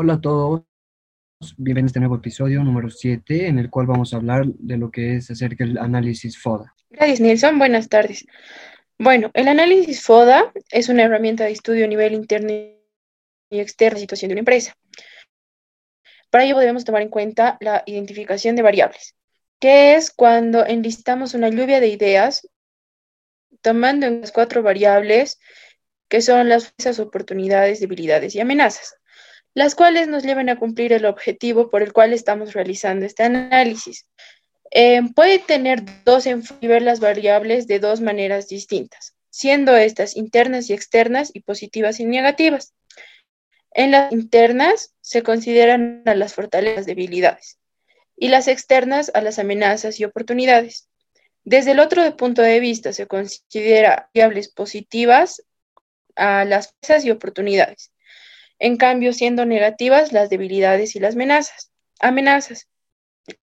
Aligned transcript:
Hola 0.00 0.12
a 0.12 0.20
todos, 0.20 0.62
bienvenidos 1.56 1.88
a 1.88 1.90
este 1.90 1.98
nuevo 1.98 2.14
episodio 2.14 2.62
número 2.62 2.88
7 2.88 3.48
en 3.48 3.58
el 3.58 3.68
cual 3.68 3.86
vamos 3.86 4.14
a 4.14 4.18
hablar 4.18 4.46
de 4.46 4.76
lo 4.76 4.92
que 4.92 5.16
es 5.16 5.28
acerca 5.28 5.64
del 5.64 5.76
análisis 5.76 6.38
FODA. 6.38 6.72
Gracias 6.88 7.18
Nilsson, 7.18 7.58
buenas 7.58 7.88
tardes. 7.88 8.24
Bueno, 8.96 9.32
el 9.34 9.48
análisis 9.48 10.00
FODA 10.00 10.52
es 10.70 10.88
una 10.88 11.02
herramienta 11.02 11.42
de 11.42 11.50
estudio 11.50 11.84
a 11.84 11.88
nivel 11.88 12.12
interno 12.12 12.48
y 12.52 13.58
externo 13.58 13.94
de 13.94 13.96
la 13.96 14.00
situación 14.02 14.28
de 14.28 14.34
una 14.34 14.42
empresa. 14.42 14.76
Para 16.30 16.44
ello 16.44 16.56
debemos 16.58 16.84
tomar 16.84 17.02
en 17.02 17.08
cuenta 17.08 17.58
la 17.60 17.82
identificación 17.84 18.54
de 18.54 18.62
variables, 18.62 19.16
que 19.58 19.96
es 19.96 20.12
cuando 20.12 20.64
enlistamos 20.64 21.34
una 21.34 21.48
lluvia 21.48 21.80
de 21.80 21.88
ideas 21.88 22.48
tomando 23.62 24.06
en 24.06 24.20
las 24.20 24.30
cuatro 24.30 24.62
variables 24.62 25.40
que 26.06 26.22
son 26.22 26.48
las 26.48 26.72
oportunidades, 27.00 27.80
debilidades 27.80 28.36
y 28.36 28.40
amenazas 28.40 28.94
las 29.54 29.74
cuales 29.74 30.08
nos 30.08 30.22
llevan 30.22 30.48
a 30.48 30.58
cumplir 30.58 30.92
el 30.92 31.04
objetivo 31.04 31.70
por 31.70 31.82
el 31.82 31.92
cual 31.92 32.12
estamos 32.12 32.52
realizando 32.52 33.06
este 33.06 33.24
análisis. 33.24 34.06
Eh, 34.70 35.00
puede 35.14 35.38
tener 35.38 35.82
dos 36.04 36.26
enfoques 36.26 36.82
las 36.82 37.00
variables 37.00 37.66
de 37.66 37.78
dos 37.78 38.00
maneras 38.00 38.48
distintas, 38.48 39.14
siendo 39.30 39.76
estas 39.76 40.16
internas 40.16 40.68
y 40.68 40.74
externas 40.74 41.30
y 41.32 41.40
positivas 41.40 42.00
y 42.00 42.04
negativas. 42.04 42.74
En 43.72 43.90
las 43.90 44.12
internas 44.12 44.94
se 45.00 45.22
consideran 45.22 46.02
a 46.06 46.14
las 46.14 46.34
fortalezas 46.34 46.86
debilidades 46.86 47.58
y 48.16 48.28
las 48.28 48.48
externas 48.48 49.10
a 49.14 49.20
las 49.20 49.38
amenazas 49.38 50.00
y 50.00 50.04
oportunidades. 50.04 50.88
Desde 51.44 51.70
el 51.70 51.80
otro 51.80 52.16
punto 52.16 52.42
de 52.42 52.60
vista 52.60 52.92
se 52.92 53.06
considera 53.06 54.10
variables 54.12 54.48
positivas 54.50 55.42
a 56.16 56.44
las 56.44 56.74
fuerzas 56.82 57.04
y 57.04 57.10
oportunidades 57.10 57.92
en 58.58 58.76
cambio 58.76 59.12
siendo 59.12 59.44
negativas 59.44 60.12
las 60.12 60.30
debilidades 60.30 60.96
y 60.96 61.00
las 61.00 61.14
amenazas. 61.14 61.70
amenazas. 62.00 62.68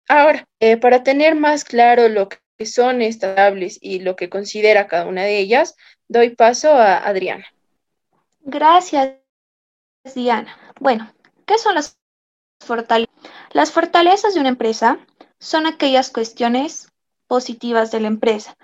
Ahora, 0.07 0.45
eh, 0.59 0.77
para 0.77 1.03
tener 1.03 1.35
más 1.35 1.63
claro 1.63 2.09
lo 2.09 2.29
que 2.29 2.65
son 2.65 3.01
estables 3.01 3.77
y 3.81 3.99
lo 3.99 4.15
que 4.15 4.29
considera 4.29 4.87
cada 4.87 5.05
una 5.05 5.23
de 5.23 5.39
ellas, 5.39 5.75
doy 6.07 6.35
paso 6.35 6.71
a 6.73 6.97
Adriana. 6.97 7.45
Gracias, 8.41 9.15
Diana. 10.15 10.55
Bueno, 10.79 11.13
¿qué 11.45 11.57
son 11.57 11.75
las 11.75 11.97
fortalezas? 12.59 13.15
Las 13.51 13.71
fortalezas 13.71 14.33
de 14.33 14.39
una 14.39 14.49
empresa 14.49 14.99
son 15.39 15.65
aquellas 15.65 16.09
cuestiones 16.09 16.91
positivas 17.27 17.91
de 17.91 18.01
la 18.01 18.07
empresa. 18.07 18.57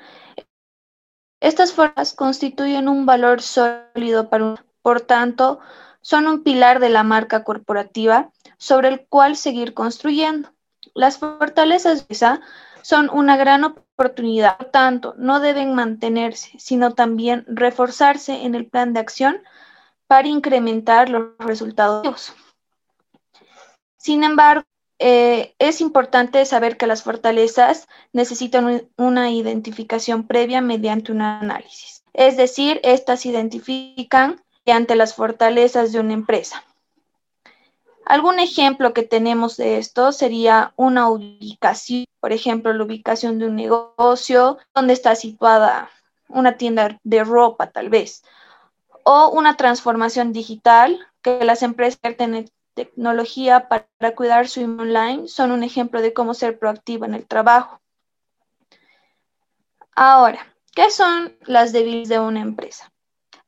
Estas 1.39 1.73
formas 1.73 2.14
constituyen 2.14 2.88
un 2.88 3.06
valor 3.06 3.42
sólido 3.42 4.30
para 4.30 4.44
un, 4.44 4.59
por 4.82 5.02
tanto, 5.02 5.59
son 6.08 6.26
un 6.26 6.42
pilar 6.42 6.80
de 6.80 6.88
la 6.88 7.04
marca 7.04 7.44
corporativa 7.44 8.32
sobre 8.58 8.88
el 8.88 9.06
cual 9.08 9.36
seguir 9.36 9.74
construyendo. 9.74 10.54
Las 10.94 11.18
fortalezas 11.18 12.06
esa 12.08 12.40
son 12.82 13.10
una 13.12 13.36
gran 13.36 13.66
oportunidad, 13.66 14.56
por 14.56 14.67
tanto, 14.67 15.16
no 15.17 15.42
deben 15.42 15.76
mantenerse, 15.76 16.58
sino 16.60 16.94
también 16.94 17.44
reforzarse 17.50 18.46
en 18.46 18.56
el 18.56 18.67
plan 18.67 18.94
de 18.94 19.02
acción 19.02 19.42
para 20.08 20.30
incrementar 20.30 21.10
los 21.10 21.38
resultados. 21.40 22.34
Sin 23.98 24.23
embargo, 24.23 24.64
eh, 25.00 25.56
es 25.60 25.82
importante 25.82 26.46
saber 26.46 26.78
que 26.78 26.88
las 26.88 27.04
fortalezas 27.04 27.90
necesitan 28.14 28.88
una 28.96 29.30
identificación 29.30 30.26
previa 30.26 30.62
mediante 30.62 31.12
un 31.12 31.22
análisis. 31.22 32.06
Es 32.14 32.38
decir, 32.38 32.80
estas 32.84 33.26
identifican 33.26 34.42
ante 34.72 34.95
las 34.95 35.16
fortalezas 35.16 35.92
de 35.92 36.00
una 36.00 36.14
empresa. 36.14 36.64
Algún 38.05 38.39
ejemplo 38.39 38.94
que 38.94 39.04
tenemos 39.04 39.58
de 39.58 39.78
esto 39.78 40.14
sería 40.14 40.72
una 40.78 41.10
ubicación, 41.10 42.05
por 42.22 42.32
ejemplo, 42.32 42.72
la 42.72 42.83
ubicación 42.83 43.38
de 43.38 43.48
un 43.48 43.55
negocio, 43.58 44.58
donde 44.73 44.94
está 44.94 45.16
situada 45.16 45.89
una 46.30 46.58
tienda 46.58 47.00
de 47.04 47.23
ropa 47.23 47.72
tal 47.72 47.89
vez, 47.89 48.23
o 49.04 49.30
una 49.30 49.58
transformación 49.58 50.32
digital, 50.32 51.05
que 51.22 51.44
las 51.44 51.64
empresas 51.64 51.99
tienen 52.17 52.49
tecnología 52.78 53.67
para 53.67 54.16
cuidar 54.16 54.48
su 54.48 54.61
online 54.61 55.28
son 55.28 55.52
un 55.52 55.64
ejemplo 55.64 56.02
de 56.02 56.14
cómo 56.14 56.34
ser 56.34 56.60
proactivo 56.60 57.05
en 57.05 57.16
el 57.16 57.26
trabajo. 57.26 57.82
Ahora, 59.95 60.54
¿qué 60.73 60.92
son 60.92 61.36
las 61.45 61.73
debilidades 61.73 62.10
de 62.10 62.20
una 62.20 62.42
empresa? 62.42 62.92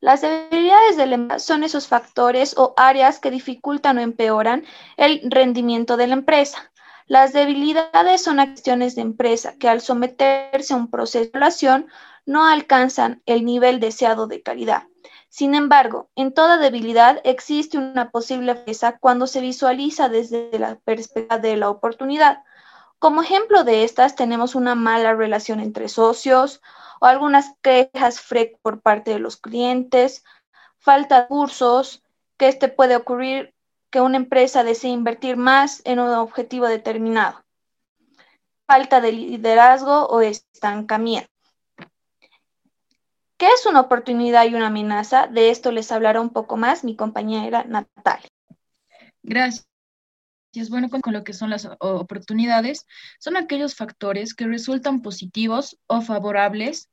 Las 0.02 0.22
debilidades 0.22 0.96
del 0.96 1.14
empresa 1.14 1.40
son 1.40 1.64
esos 1.64 1.88
factores 1.88 2.58
o 2.58 2.74
áreas 2.78 3.20
que 3.20 3.32
dificultan 3.32 3.98
o 3.98 4.02
empeoran 4.02 4.64
el 4.96 5.22
rendimiento 5.30 5.98
de 5.98 6.08
la 6.08 6.14
empresa. 6.14 6.72
Las 7.06 7.34
debilidades 7.34 8.24
son 8.24 8.40
acciones 8.40 8.96
de 8.96 9.02
empresa 9.02 9.56
que 9.60 9.68
al 9.68 9.82
someterse 9.82 10.74
a 10.74 10.78
un 10.78 10.90
proceso 10.90 11.24
de 11.24 11.30
evaluación 11.30 11.88
no 12.26 12.46
alcanzan 12.46 13.22
el 13.26 13.44
nivel 13.44 13.80
deseado 13.80 14.28
de 14.28 14.42
calidad. 14.42 14.84
Sin 15.28 15.54
embargo, 15.54 16.10
en 16.16 16.34
toda 16.34 16.58
debilidad 16.58 17.20
existe 17.24 17.78
una 17.78 18.10
posible 18.10 18.56
fuerza 18.56 18.98
cuando 19.00 19.28
se 19.28 19.42
visualiza 19.42 20.08
desde 20.08 20.58
la 20.58 20.76
perspectiva 20.76 21.40
de 21.40 21.58
la 21.58 21.70
oportunidad. 21.70 22.44
Como 23.00 23.22
ejemplo 23.22 23.64
de 23.64 23.86
estas 23.86 24.16
tenemos 24.16 24.56
una 24.56 24.76
mala 24.76 25.16
relación 25.16 25.62
entre 25.62 25.88
socios, 25.88 26.62
o 27.00 27.06
algunas 27.06 27.54
quejas 27.62 28.22
por 28.62 28.82
parte 28.82 29.12
de 29.12 29.20
los 29.20 29.38
clientes, 29.38 30.24
falta 30.80 31.22
de 31.22 31.28
cursos, 31.28 32.04
que 32.38 32.50
este 32.50 32.68
puede 32.68 32.98
ocurrir 32.98 33.54
que 33.90 34.02
una 34.02 34.18
empresa 34.18 34.64
desee 34.64 34.92
invertir 34.92 35.38
más 35.38 35.82
en 35.86 36.00
un 36.00 36.10
objetivo 36.10 36.68
determinado, 36.68 37.44
falta 38.68 39.02
de 39.02 39.14
liderazgo 39.14 40.06
o 40.08 40.22
estancamiento. 40.22 41.30
¿Qué 43.38 43.48
es 43.48 43.66
una 43.66 43.80
oportunidad 43.80 44.46
y 44.46 44.56
una 44.56 44.68
amenaza? 44.68 45.28
De 45.28 45.50
esto 45.50 45.72
les 45.72 45.92
hablará 45.94 46.20
un 46.20 46.32
poco 46.32 46.58
más 46.58 46.84
mi 46.84 46.98
compañera 46.98 47.64
Natalia. 47.64 48.30
Gracias. 49.24 49.69
Bueno, 50.70 50.90
con, 50.90 51.02
lo 51.14 51.24
que 51.24 51.34
son 51.34 51.50
las 51.50 51.68
oportunidades, 51.80 52.88
son 53.20 53.38
aquellos 53.38 53.76
factores 53.76 54.34
que 54.34 54.48
resultan 54.48 55.02
positivos 55.02 55.78
o 55.88 56.02
favorables, 56.02 56.90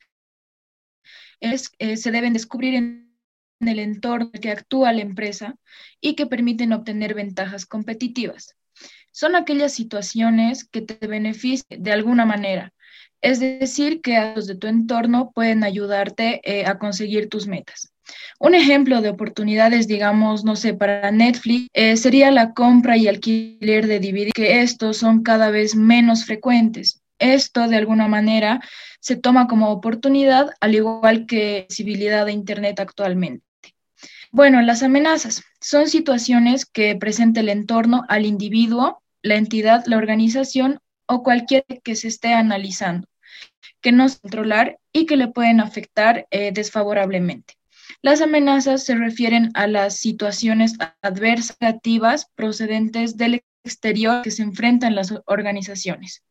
es, 1.41 1.71
eh, 1.79 1.97
se 1.97 2.11
deben 2.11 2.35
descubrir 2.35 2.75
en, 2.75 3.17
en 3.61 3.69
el 3.69 3.79
entorno 3.79 4.31
en 4.33 4.41
que 4.41 4.51
actúa 4.51 4.93
la 4.93 5.03
empresa 5.03 5.57
y 6.01 6.15
que 6.17 6.27
permiten 6.27 6.73
obtener 6.73 7.15
ventajas 7.15 7.65
competitivas. 7.65 8.57
Son 9.11 9.37
aquellas 9.37 9.73
situaciones 9.73 10.69
que 10.69 10.83
te 10.83 11.07
benefician 11.07 11.83
de 11.83 11.93
alguna 11.93 12.27
manera, 12.27 12.75
es 13.23 13.41
decir, 13.41 14.03
que 14.03 14.35
los 14.37 14.47
de 14.47 14.57
tu 14.57 14.67
entorno 14.67 15.33
pueden 15.33 15.65
ayudarte 15.65 16.41
eh, 16.45 16.67
a 16.67 16.79
conseguir 16.79 17.31
tus 17.31 17.47
metas. 17.47 17.96
Un 18.39 18.55
ejemplo 18.55 19.01
de 19.01 19.09
oportunidades, 19.09 19.89
digamos, 19.89 20.45
no 20.45 20.57
sé, 20.57 20.75
para 20.75 21.11
Netflix 21.11 21.69
eh, 21.73 21.97
sería 21.97 22.31
la 22.31 22.53
compra 22.53 22.97
y 22.97 23.09
alquiler 23.09 23.87
de 23.87 24.01
DVD, 24.01 24.33
que 24.33 24.61
estos 24.61 24.99
son 24.99 25.23
cada 25.23 25.51
vez 25.51 25.75
menos 25.75 26.25
frecuentes. 26.25 27.03
Esto, 27.19 27.67
de 27.67 27.77
alguna 27.77 28.09
manera, 28.09 28.61
se 29.01 29.17
toma 29.17 29.47
como 29.47 29.71
oportunidad, 29.71 30.51
al 30.61 30.75
igual 30.75 31.27
que 31.27 31.67
visibilidad 31.69 32.27
de 32.27 32.33
Internet 32.33 32.79
actualmente. 32.81 33.45
Bueno, 34.31 34.61
las 34.61 34.83
amenazas 34.83 35.43
son 35.61 35.89
situaciones 35.89 36.67
que 36.67 36.95
presenta 36.97 37.41
el 37.41 37.49
entorno 37.49 38.05
al 38.09 38.27
individuo, 38.27 39.03
la 39.23 39.37
entidad, 39.37 39.85
la 39.87 39.97
organización 39.97 40.81
o 41.07 41.23
cualquier 41.23 41.65
que 41.83 41.97
se 41.97 42.09
esté 42.09 42.35
analizando, 42.35 43.09
que 43.81 43.93
no 43.93 44.09
se 44.09 44.21
controlar 44.21 44.79
y 44.93 45.07
que 45.07 45.17
le 45.17 45.29
pueden 45.29 45.61
afectar 45.61 46.27
eh, 46.31 46.53
desfavorablemente. 46.53 47.56
Las 48.03 48.21
amenazas 48.21 48.85
se 48.85 48.95
refieren 48.95 49.51
a 49.55 49.67
las 49.67 49.97
situaciones 49.97 50.75
adversas 51.03 52.27
procedentes 52.35 53.17
del 53.17 53.43
exterior 53.65 54.23
que 54.23 54.31
se 54.31 54.43
enfrentan 54.43 54.95
las 54.95 55.15
organizaciones. 55.27 56.23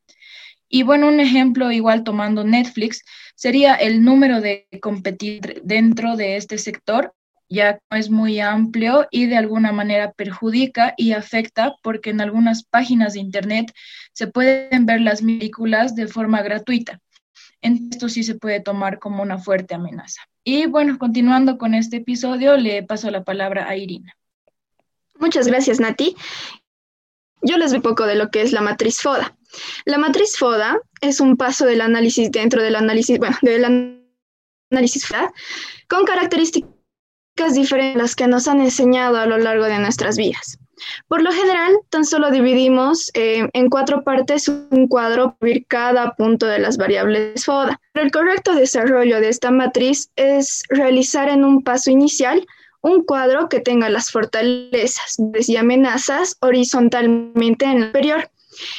Y 0.67 0.83
bueno, 0.83 1.07
un 1.07 1.19
ejemplo 1.19 1.71
igual 1.71 2.03
tomando 2.03 2.43
Netflix 2.43 3.03
sería 3.35 3.75
el 3.75 4.03
número 4.03 4.41
de 4.41 4.67
competir 4.81 5.61
dentro 5.63 6.15
de 6.15 6.37
este 6.37 6.57
sector, 6.57 7.13
ya 7.47 7.79
no 7.91 7.97
es 7.97 8.09
muy 8.09 8.39
amplio 8.39 9.07
y 9.11 9.27
de 9.27 9.37
alguna 9.37 9.71
manera 9.71 10.11
perjudica 10.13 10.93
y 10.97 11.11
afecta 11.11 11.75
porque 11.83 12.09
en 12.09 12.21
algunas 12.21 12.63
páginas 12.63 13.13
de 13.13 13.19
Internet 13.19 13.71
se 14.13 14.27
pueden 14.27 14.85
ver 14.85 15.01
las 15.01 15.21
películas 15.21 15.95
de 15.95 16.07
forma 16.07 16.41
gratuita. 16.41 16.99
Esto 17.61 18.09
sí 18.09 18.23
se 18.23 18.35
puede 18.35 18.61
tomar 18.61 18.99
como 18.99 19.21
una 19.21 19.37
fuerte 19.37 19.75
amenaza. 19.75 20.21
Y 20.47 20.67
bueno, 20.67 20.99
continuando 20.99 21.57
con 21.57 21.73
este 21.73 21.97
episodio, 21.97 22.55
le 22.55 22.83
paso 22.83 23.09
la 23.09 23.23
palabra 23.23 23.67
a 23.67 23.75
Irina. 23.75 24.15
Muchas 25.19 25.47
gracias, 25.47 25.79
Nati. 25.79 26.15
Yo 27.41 27.57
les 27.57 27.71
doy 27.71 27.77
un 27.77 27.83
poco 27.83 28.05
de 28.05 28.15
lo 28.15 28.29
que 28.29 28.43
es 28.43 28.51
la 28.51 28.61
matriz 28.61 29.01
FODA. 29.01 29.35
La 29.85 29.97
matriz 29.97 30.37
FODA 30.37 30.77
es 31.01 31.19
un 31.19 31.35
paso 31.35 31.65
del 31.65 31.81
análisis 31.81 32.29
dentro 32.31 32.61
del 32.61 32.75
análisis, 32.75 33.17
bueno, 33.17 33.35
del 33.41 34.03
análisis 34.71 35.07
FODA, 35.07 35.33
con 35.89 36.05
características 36.05 36.69
diferentes 37.53 37.95
a 37.95 38.03
las 38.03 38.15
que 38.15 38.27
nos 38.27 38.47
han 38.47 38.61
enseñado 38.61 39.17
a 39.17 39.25
lo 39.25 39.39
largo 39.39 39.65
de 39.65 39.79
nuestras 39.79 40.15
vidas. 40.15 40.59
Por 41.07 41.21
lo 41.21 41.31
general, 41.31 41.73
tan 41.89 42.05
solo 42.05 42.31
dividimos 42.31 43.11
eh, 43.13 43.47
en 43.53 43.69
cuatro 43.69 44.03
partes 44.03 44.47
un 44.47 44.87
cuadro 44.87 45.35
para 45.39 45.53
cada 45.67 46.15
punto 46.15 46.45
de 46.45 46.59
las 46.59 46.77
variables 46.77 47.45
FODA. 47.45 47.79
el 47.93 48.11
correcto 48.11 48.55
desarrollo 48.55 49.19
de 49.19 49.29
esta 49.29 49.51
matriz 49.51 50.09
es 50.15 50.63
realizar 50.69 51.29
en 51.29 51.43
un 51.43 51.63
paso 51.63 51.91
inicial 51.91 52.45
un 52.81 53.03
cuadro 53.03 53.49
que 53.49 53.59
tenga 53.59 53.89
las 53.89 54.11
fortalezas 54.11 55.17
y 55.47 55.57
amenazas 55.57 56.37
horizontalmente 56.41 57.65
en 57.65 57.77
el 57.77 57.85
superior 57.87 58.29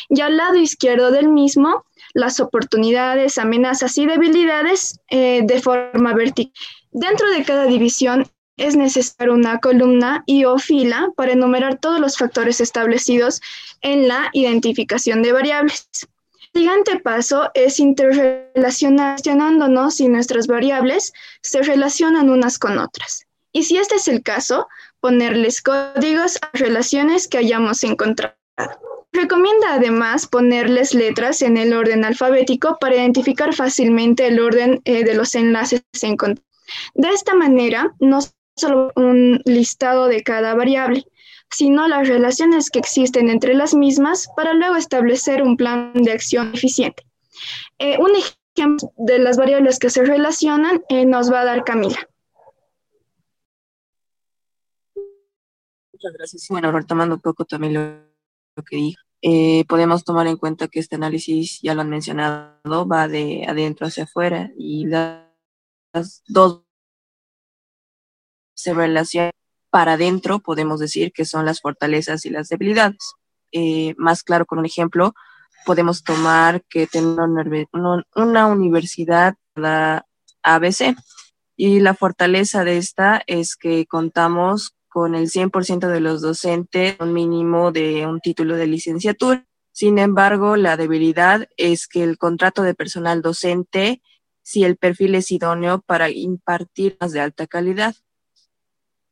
y 0.08 0.20
al 0.20 0.36
lado 0.36 0.56
izquierdo 0.56 1.10
del 1.10 1.28
mismo 1.28 1.84
las 2.14 2.40
oportunidades, 2.40 3.36
amenazas 3.36 3.98
y 3.98 4.06
debilidades 4.06 5.00
eh, 5.10 5.42
de 5.44 5.60
forma 5.60 6.14
vertical. 6.14 6.52
Dentro 6.92 7.28
de 7.30 7.44
cada 7.44 7.66
división 7.66 8.26
es 8.56 8.76
necesaria 8.76 9.32
una 9.32 9.58
columna 9.58 10.22
y 10.26 10.44
o 10.44 10.58
fila 10.58 11.10
para 11.16 11.32
enumerar 11.32 11.78
todos 11.78 12.00
los 12.00 12.16
factores 12.16 12.60
establecidos 12.60 13.40
en 13.82 14.08
la 14.08 14.30
identificación 14.32 15.22
de 15.22 15.32
variables. 15.32 15.88
El 16.54 16.62
siguiente 16.62 16.98
paso 17.00 17.50
es 17.54 17.78
interrelacionándonos 17.78 19.96
si 19.96 20.08
nuestras 20.08 20.46
variables 20.46 21.12
se 21.42 21.62
relacionan 21.62 22.30
unas 22.30 22.58
con 22.58 22.78
otras. 22.78 23.26
Y 23.52 23.64
si 23.64 23.76
este 23.76 23.96
es 23.96 24.08
el 24.08 24.22
caso, 24.22 24.66
ponerles 25.00 25.62
códigos 25.62 26.38
a 26.40 26.50
relaciones 26.54 27.28
que 27.28 27.38
hayamos 27.38 27.84
encontrado. 27.84 28.34
Recomienda 29.12 29.74
además 29.74 30.26
ponerles 30.26 30.94
letras 30.94 31.42
en 31.42 31.56
el 31.56 31.72
orden 31.72 32.04
alfabético 32.04 32.78
para 32.78 32.96
identificar 32.96 33.54
fácilmente 33.54 34.26
el 34.26 34.40
orden 34.40 34.80
eh, 34.84 35.04
de 35.04 35.14
los 35.14 35.34
enlaces 35.34 35.82
encontrados. 36.02 36.44
De 36.94 37.08
esta 37.10 37.34
manera, 37.34 37.94
no 38.00 38.20
solo 38.56 38.92
un 38.96 39.40
listado 39.44 40.08
de 40.08 40.22
cada 40.22 40.54
variable, 40.54 41.04
sino 41.50 41.86
las 41.88 42.08
relaciones 42.08 42.70
que 42.70 42.78
existen 42.78 43.28
entre 43.28 43.54
las 43.54 43.74
mismas 43.74 44.28
para 44.36 44.54
luego 44.54 44.76
establecer 44.76 45.42
un 45.42 45.56
plan 45.56 45.92
de 45.94 46.12
acción 46.12 46.52
eficiente. 46.54 47.06
Eh, 47.78 47.98
un 47.98 48.10
ejemplo 48.16 48.92
de 48.96 49.18
las 49.18 49.36
variables 49.36 49.78
que 49.78 49.90
se 49.90 50.04
relacionan 50.04 50.82
eh, 50.88 51.04
nos 51.04 51.30
va 51.30 51.42
a 51.42 51.44
dar 51.44 51.64
Camila. 51.64 52.08
Muchas 55.92 56.12
gracias. 56.12 56.46
Bueno, 56.48 56.72
retomando 56.72 57.16
un 57.16 57.20
poco 57.20 57.44
también 57.44 57.74
lo, 57.74 58.64
que 58.64 58.76
dije, 58.76 58.98
eh, 59.22 59.64
podemos 59.66 60.04
tomar 60.04 60.26
en 60.26 60.36
cuenta 60.36 60.68
que 60.68 60.80
este 60.80 60.96
análisis, 60.96 61.60
ya 61.62 61.74
lo 61.74 61.82
han 61.82 61.90
mencionado, 61.90 62.86
va 62.86 63.08
de 63.08 63.44
adentro 63.46 63.86
hacia 63.86 64.04
afuera 64.04 64.50
y 64.56 64.86
las 64.86 66.22
dos 66.26 66.65
se 68.56 68.74
relacionan 68.74 69.30
para 69.70 69.92
adentro, 69.92 70.40
podemos 70.40 70.80
decir 70.80 71.12
que 71.12 71.24
son 71.24 71.44
las 71.44 71.60
fortalezas 71.60 72.24
y 72.24 72.30
las 72.30 72.48
debilidades. 72.48 73.14
Eh, 73.52 73.94
más 73.98 74.22
claro, 74.22 74.46
con 74.46 74.58
un 74.58 74.66
ejemplo, 74.66 75.14
podemos 75.64 76.02
tomar 76.02 76.62
que 76.68 76.86
tenemos 76.86 77.28
una 78.14 78.46
universidad, 78.46 79.34
la 79.54 80.06
ABC, 80.42 80.96
y 81.56 81.80
la 81.80 81.94
fortaleza 81.94 82.64
de 82.64 82.78
esta 82.78 83.22
es 83.26 83.56
que 83.56 83.86
contamos 83.86 84.74
con 84.88 85.14
el 85.14 85.28
100% 85.28 85.88
de 85.88 86.00
los 86.00 86.22
docentes, 86.22 86.96
un 87.00 87.12
mínimo 87.12 87.72
de 87.72 88.06
un 88.06 88.20
título 88.20 88.56
de 88.56 88.66
licenciatura. 88.66 89.44
Sin 89.72 89.98
embargo, 89.98 90.56
la 90.56 90.78
debilidad 90.78 91.48
es 91.58 91.86
que 91.86 92.02
el 92.02 92.16
contrato 92.16 92.62
de 92.62 92.74
personal 92.74 93.20
docente, 93.20 94.00
si 94.42 94.64
el 94.64 94.76
perfil 94.76 95.14
es 95.16 95.30
idóneo 95.30 95.82
para 95.82 96.08
impartir 96.08 96.96
más 96.98 97.12
de 97.12 97.20
alta 97.20 97.46
calidad. 97.46 97.94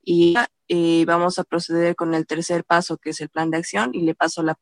Y 0.04 0.34
eh, 0.68 1.04
vamos 1.06 1.38
a 1.38 1.44
proceder 1.44 1.96
con 1.96 2.14
el 2.14 2.26
tercer 2.26 2.64
paso, 2.64 2.98
que 2.98 3.10
es 3.10 3.20
el 3.20 3.28
plan 3.28 3.50
de 3.50 3.58
acción, 3.58 3.90
y 3.94 4.02
le 4.02 4.14
paso 4.14 4.42
la 4.42 4.56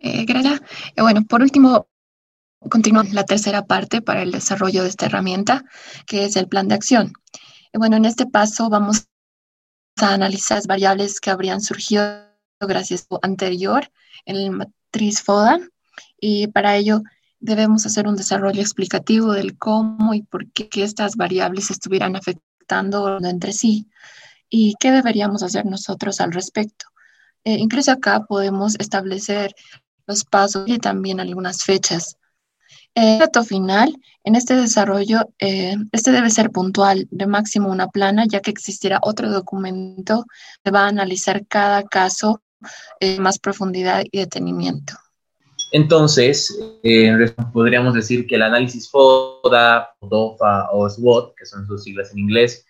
eh, 0.00 0.24
gracias. 0.24 0.60
Eh, 0.96 1.02
bueno, 1.02 1.24
por 1.26 1.42
último, 1.42 1.88
continuamos 2.70 3.12
la 3.12 3.24
tercera 3.24 3.66
parte 3.66 4.00
para 4.00 4.22
el 4.22 4.32
desarrollo 4.32 4.82
de 4.82 4.88
esta 4.88 5.06
herramienta, 5.06 5.64
que 6.06 6.24
es 6.24 6.36
el 6.36 6.48
plan 6.48 6.68
de 6.68 6.74
acción. 6.74 7.12
Bueno, 7.74 7.96
en 7.96 8.06
este 8.06 8.26
paso 8.26 8.70
vamos 8.70 9.06
a 10.00 10.14
analizar 10.14 10.56
las 10.56 10.66
variables 10.66 11.20
que 11.20 11.30
habrían 11.30 11.60
surgido 11.60 12.02
gracias 12.60 13.02
a 13.02 13.14
lo 13.14 13.20
anterior 13.22 13.90
en 14.24 14.44
la 14.44 14.50
matriz 14.50 15.22
FODA 15.22 15.60
y 16.18 16.46
para 16.48 16.76
ello 16.76 17.02
debemos 17.38 17.86
hacer 17.86 18.06
un 18.06 18.16
desarrollo 18.16 18.60
explicativo 18.60 19.32
del 19.32 19.56
cómo 19.56 20.14
y 20.14 20.22
por 20.22 20.50
qué 20.52 20.68
estas 20.82 21.16
variables 21.16 21.70
estuvieran 21.70 22.16
afectadas 22.16 22.49
entre 22.72 23.52
sí 23.52 23.88
y 24.48 24.74
qué 24.80 24.90
deberíamos 24.90 25.42
hacer 25.42 25.64
nosotros 25.66 26.20
al 26.20 26.32
respecto. 26.32 26.86
Eh, 27.44 27.56
incluso 27.58 27.92
acá 27.92 28.24
podemos 28.28 28.74
establecer 28.78 29.54
los 30.06 30.24
pasos 30.24 30.64
y 30.66 30.78
también 30.78 31.20
algunas 31.20 31.62
fechas. 31.62 32.16
El 32.94 33.20
dato 33.20 33.44
final, 33.44 33.94
en 34.24 34.34
este 34.34 34.56
desarrollo, 34.56 35.20
eh, 35.38 35.76
este 35.92 36.10
debe 36.10 36.28
ser 36.30 36.50
puntual, 36.50 37.06
de 37.10 37.26
máximo 37.26 37.70
una 37.70 37.88
plana, 37.88 38.24
ya 38.28 38.40
que 38.40 38.50
existirá 38.50 38.98
otro 39.02 39.30
documento 39.30 40.24
que 40.64 40.70
va 40.72 40.84
a 40.84 40.88
analizar 40.88 41.46
cada 41.46 41.84
caso 41.84 42.42
en 42.98 43.22
más 43.22 43.38
profundidad 43.38 44.02
y 44.10 44.18
detenimiento. 44.18 44.94
Entonces, 45.72 46.58
eh, 46.82 47.32
podríamos 47.52 47.94
decir 47.94 48.26
que 48.26 48.34
el 48.34 48.42
análisis 48.42 48.90
FODA, 48.90 49.94
DOFA 50.00 50.70
o 50.72 50.88
SWOT, 50.88 51.34
que 51.36 51.46
son 51.46 51.66
sus 51.66 51.84
siglas 51.84 52.10
en 52.12 52.18
inglés, 52.18 52.66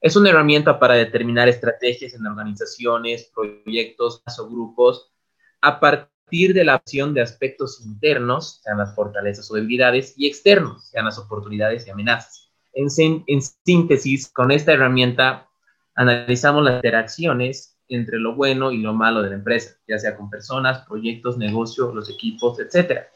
es 0.00 0.16
una 0.16 0.30
herramienta 0.30 0.78
para 0.78 0.94
determinar 0.94 1.48
estrategias 1.48 2.14
en 2.14 2.26
organizaciones, 2.26 3.30
proyectos 3.34 4.22
o 4.38 4.48
grupos 4.48 5.12
a 5.60 5.78
partir 5.78 6.52
de 6.54 6.64
la 6.64 6.74
acción 6.74 7.14
de 7.14 7.22
aspectos 7.22 7.80
internos, 7.84 8.60
sean 8.62 8.78
las 8.78 8.94
fortalezas 8.94 9.50
o 9.50 9.54
debilidades, 9.54 10.14
y 10.16 10.26
externos, 10.26 10.88
sean 10.88 11.04
las 11.04 11.18
oportunidades 11.18 11.86
y 11.86 11.90
amenazas. 11.90 12.50
En, 12.74 12.88
en 13.26 13.42
síntesis, 13.42 14.28
con 14.28 14.50
esta 14.50 14.72
herramienta 14.72 15.48
analizamos 15.94 16.64
las 16.64 16.76
interacciones 16.76 17.78
entre 17.94 18.18
lo 18.18 18.34
bueno 18.34 18.72
y 18.72 18.78
lo 18.78 18.92
malo 18.92 19.22
de 19.22 19.30
la 19.30 19.36
empresa, 19.36 19.76
ya 19.86 19.98
sea 19.98 20.16
con 20.16 20.30
personas, 20.30 20.86
proyectos, 20.86 21.38
negocios, 21.38 21.94
los 21.94 22.08
equipos, 22.10 22.58
etcétera, 22.60 23.08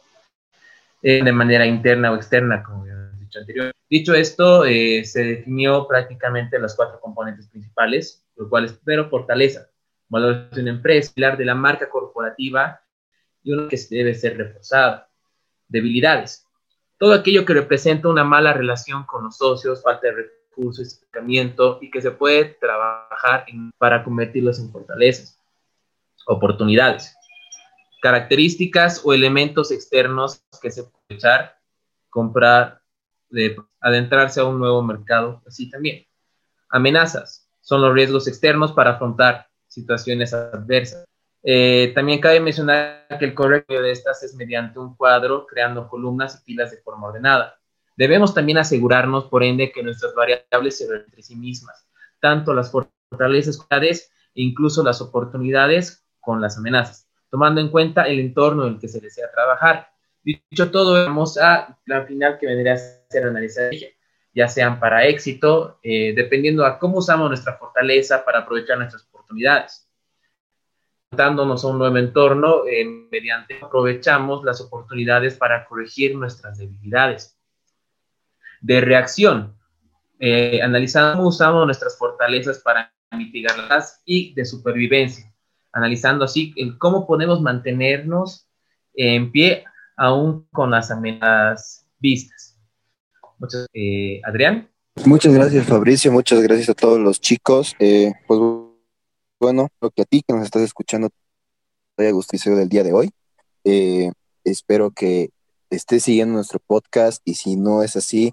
eh, 1.03 1.23
de 1.23 1.33
manera 1.33 1.67
interna 1.67 2.13
o 2.13 2.17
externa, 2.17 2.63
como 2.63 2.83
habíamos 2.83 3.19
dicho 3.21 3.39
anteriormente. 3.39 3.77
Dicho 3.89 4.15
esto, 4.15 4.65
eh, 4.65 5.05
se 5.05 5.23
definió 5.23 5.87
prácticamente 5.87 6.59
las 6.59 6.75
cuatro 6.75 7.01
componentes 7.01 7.47
principales, 7.49 8.25
los 8.35 8.49
cuales 8.49 8.73
primero 8.73 9.09
fortaleza, 9.09 9.69
valores 10.09 10.51
de 10.51 10.63
una 10.63 10.71
empresa, 10.71 11.13
pilar 11.15 11.37
de 11.37 11.45
la 11.45 11.55
marca 11.55 11.89
corporativa 11.89 12.81
y 13.43 13.53
uno 13.53 13.69
que 13.69 13.79
debe 13.91 14.15
ser 14.15 14.37
reforzada. 14.37 15.09
Debilidades, 15.69 16.47
todo 16.99 17.13
aquello 17.13 17.45
que 17.45 17.55
representa 17.55 18.09
una 18.09 18.25
mala 18.25 18.53
relación 18.53 19.05
con 19.05 19.25
los 19.25 19.37
socios, 19.37 19.83
falta 19.83 20.09
de 20.09 20.31
recursos, 20.57 21.01
y 21.81 21.91
que 21.91 22.03
se 22.03 22.11
puede 22.11 22.45
trabajar 22.61 23.47
para 23.79 24.03
convertirlos 24.05 24.59
en 24.59 24.71
fortalezas, 24.71 25.39
oportunidades, 26.27 27.15
características 28.03 29.03
o 29.05 29.13
elementos 29.13 29.71
externos 29.71 30.43
que 30.61 30.71
se 30.71 30.85
pueden 30.85 31.17
usar, 31.17 31.59
comprar, 32.11 32.81
de 33.29 33.57
adentrarse 33.81 34.41
a 34.41 34.45
un 34.45 34.59
nuevo 34.59 34.83
mercado, 34.83 35.43
así 35.47 35.69
también. 35.69 36.07
Amenazas 36.69 37.49
son 37.61 37.81
los 37.81 37.93
riesgos 37.93 38.29
externos 38.29 38.73
para 38.73 38.93
afrontar 38.93 39.49
situaciones 39.67 40.33
adversas. 40.33 41.05
Eh, 41.43 41.93
también 41.95 42.21
cabe 42.21 42.41
mencionar 42.41 43.07
que 43.19 43.25
el 43.25 43.35
correcto 43.35 43.81
de 43.81 43.93
estas 43.93 44.23
es 44.23 44.35
mediante 44.35 44.79
un 44.79 44.97
cuadro 44.97 45.47
creando 45.47 45.89
columnas 45.89 46.41
y 46.41 46.45
filas 46.45 46.71
de 46.71 46.79
forma 46.79 47.09
ordenada. 47.09 47.59
Debemos 47.97 48.35
también 48.35 48.59
asegurarnos, 48.59 49.25
por 49.25 49.43
ende, 49.43 49.73
que 49.73 49.83
nuestras 49.83 50.15
variables 50.15 50.79
se 50.79 50.87
ven 50.89 51.03
entre 51.07 51.23
sí 51.23 51.35
mismas, 51.35 51.87
tanto 52.21 52.53
las 52.55 52.71
fortalezas 52.71 53.67
e 54.35 54.43
incluso 54.43 54.85
las 54.85 55.01
oportunidades 55.01 56.07
con 56.21 56.41
las 56.41 56.59
amenazas. 56.59 57.09
tomando 57.29 57.61
en 57.61 57.71
cuenta 57.71 58.05
el 58.05 58.21
entorno 58.21 58.67
en 58.67 58.75
el 58.75 58.81
que 58.81 58.89
se 58.89 59.01
desea 59.01 59.31
trabajar. 59.33 59.89
Dicho 60.23 60.71
todo, 60.71 60.93
vamos 60.93 61.37
a 61.39 61.77
la 61.85 62.05
final 62.07 62.39
que 62.39 62.47
vendría 62.47 62.75
a 62.75 62.79
ser 62.79 63.25
analizar 63.25 63.71
ya 64.37 64.49
sean 64.49 64.79
para 64.79 65.07
éxito, 65.07 65.79
eh, 65.83 66.13
dependiendo 66.15 66.67
a 66.67 66.79
cómo 66.79 66.99
usamos 66.99 67.29
nuestra 67.29 67.57
fortaleza 67.57 68.23
para 68.23 68.41
aprovechar 68.41 68.77
nuestras 68.77 69.05
oportunidades. 69.05 69.89
Dándonos 71.11 71.65
a 71.65 71.69
un 71.69 71.79
nuevo 71.79 71.97
entorno, 71.97 72.67
eh, 72.67 72.85
mediante 73.11 73.59
aprovechamos 73.63 74.45
las 74.45 74.61
oportunidades 74.61 75.37
para 75.37 75.65
corregir 75.65 76.17
nuestras 76.17 76.59
debilidades. 76.59 77.36
De 78.67 78.81
reacción, 78.81 79.57
eh, 80.19 80.61
analizando 80.61 81.23
usamos 81.23 81.65
nuestras 81.67 81.97
fortalezas 81.97 82.59
para 82.59 82.93
mitigarlas 83.13 84.03
y 84.05 84.35
de 84.35 84.45
supervivencia, 84.45 85.33
analizando 85.73 86.25
así 86.25 86.53
cómo 86.79 87.07
podemos 87.07 87.41
mantenernos 87.41 88.49
en 88.95 89.31
pie 89.31 89.65
aún 89.97 90.49
con 90.53 90.73
las 90.73 90.91
amenazas 90.91 91.87
vistas. 92.01 92.59
Muchas, 93.39 93.69
eh, 93.73 94.21
Adrián. 94.25 94.69
Muchas 95.05 95.33
gracias, 95.33 95.65
Fabricio. 95.65 96.11
Muchas 96.11 96.43
gracias 96.43 96.71
a 96.71 96.75
todos 96.75 96.99
los 96.99 97.21
chicos. 97.21 97.77
Eh, 97.79 98.13
pues 98.27 98.41
bueno, 99.39 99.69
lo 99.81 99.91
que 99.91 100.03
a 100.03 100.05
ti 100.07 100.23
que 100.27 100.35
nos 100.35 100.45
estás 100.45 100.63
escuchando 100.63 101.09
te 101.95 102.09
haya 102.09 102.57
del 102.57 102.69
día 102.69 102.83
de 102.83 102.93
hoy. 102.93 103.11
Eh, 103.63 104.11
espero 104.43 104.91
que 104.91 105.31
estés 105.71 106.03
siguiendo 106.03 106.35
nuestro 106.35 106.59
podcast 106.67 107.21
y 107.25 107.35
si 107.35 107.57
no 107.57 107.83
es 107.83 107.97
así, 107.97 108.33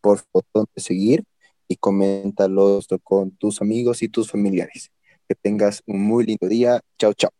por 0.00 0.18
favor, 0.18 0.68
seguir 0.76 1.24
y 1.68 1.76
coméntalo 1.76 2.80
con 3.02 3.30
tus 3.32 3.60
amigos 3.60 4.02
y 4.02 4.08
tus 4.08 4.30
familiares. 4.30 4.90
Que 5.28 5.34
tengas 5.34 5.82
un 5.86 6.02
muy 6.02 6.24
lindo 6.24 6.48
día. 6.48 6.80
Chao, 6.98 7.14
chao. 7.14 7.30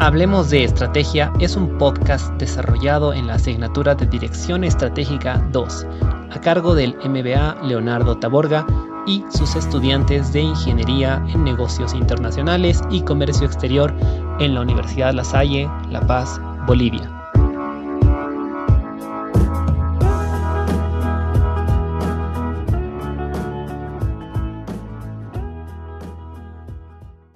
Hablemos 0.00 0.50
de 0.50 0.64
Estrategia 0.64 1.32
es 1.40 1.56
un 1.56 1.78
podcast 1.78 2.30
desarrollado 2.34 3.14
en 3.14 3.26
la 3.26 3.34
asignatura 3.34 3.94
de 3.94 4.06
Dirección 4.06 4.62
Estratégica 4.64 5.38
2, 5.52 5.86
a 6.30 6.40
cargo 6.42 6.74
del 6.74 6.94
MBA 6.96 7.62
Leonardo 7.62 8.18
Taborga 8.18 8.66
y 9.06 9.24
sus 9.30 9.54
estudiantes 9.56 10.32
de 10.32 10.40
Ingeniería 10.40 11.24
en 11.32 11.44
Negocios 11.44 11.94
Internacionales 11.94 12.82
y 12.90 13.02
Comercio 13.02 13.46
Exterior 13.46 13.94
en 14.40 14.54
la 14.54 14.60
Universidad 14.62 15.14
La 15.14 15.24
Salle, 15.24 15.70
La 15.88 16.06
Paz, 16.06 16.40
Bolivia. 16.66 17.13